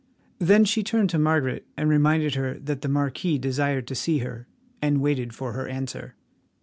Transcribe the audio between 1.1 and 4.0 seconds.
to Margaret and reminded her that the marquis desired to